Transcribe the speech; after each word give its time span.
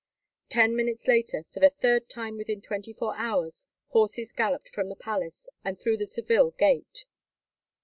Ten 0.49 0.75
minutes 0.75 1.07
later, 1.07 1.45
for 1.53 1.59
the 1.59 1.69
third 1.69 2.09
time 2.09 2.35
within 2.35 2.59
twenty 2.59 2.91
four 2.91 3.15
hours, 3.17 3.67
horses 3.89 4.33
galloped 4.33 4.69
from 4.69 4.89
the 4.89 4.95
palace 4.95 5.47
and 5.63 5.79
through 5.79 5.97
the 5.97 6.07
Seville 6.07 6.49
gate. 6.57 7.05